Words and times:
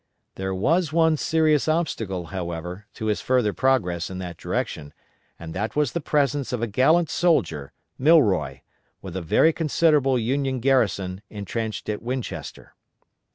There 0.33 0.55
was 0.55 0.91
one 0.91 1.15
serious 1.15 1.67
obstacle, 1.67 2.25
however, 2.33 2.87
to 2.95 3.05
his 3.05 3.21
further 3.21 3.53
progress 3.53 4.09
in 4.09 4.17
that 4.17 4.35
direction, 4.35 4.95
and 5.37 5.53
that 5.53 5.75
was 5.75 5.91
the 5.91 6.01
presence 6.01 6.51
of 6.51 6.59
a 6.59 6.65
gallant 6.65 7.07
soldier, 7.07 7.71
Milroy, 7.99 8.61
with 9.03 9.15
a 9.15 9.21
very 9.21 9.53
considerable 9.53 10.17
Union 10.17 10.59
garrison 10.59 11.21
intrenched 11.29 11.87
at 11.87 12.01
Winchester. 12.01 12.73